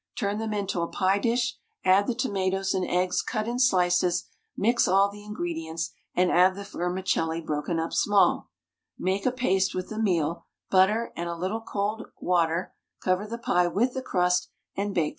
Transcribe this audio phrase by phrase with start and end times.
[0.17, 4.25] Turn them into a pie dish, add the tomatoes and eggs cut in slices,
[4.57, 8.49] mix all the ingredients, and add the vermicelli broken up small.
[8.97, 13.67] Make a paste with the meal, butter, and a little cold water, cover the pie
[13.67, 14.55] with the crust, and bake for 1 hour.
[14.55, 15.03] TOMATO TORTILLA.
[15.03, 15.09] 1 lb.